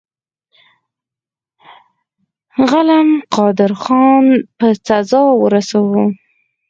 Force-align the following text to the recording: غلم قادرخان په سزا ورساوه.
غلم 2.69 3.09
قادرخان 3.35 4.25
په 4.57 4.67
سزا 4.87 5.23
ورساوه. 5.41 6.03